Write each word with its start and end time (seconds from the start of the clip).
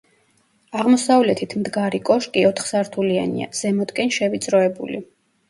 აღმოსავლეთით 0.77 1.53
მდგარი 1.63 1.99
კოშკი 2.07 2.47
ოთხსართულიანია, 2.53 3.51
ზემოთკენ 3.61 4.13
შევიწროებული. 4.19 5.05